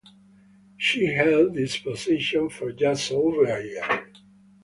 [0.77, 4.09] She held this position for just over a year.